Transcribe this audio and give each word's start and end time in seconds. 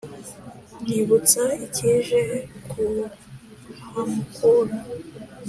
Nyibutsa 0.85 1.43
icyije 1.65 2.21
kuhamukura 2.71 4.75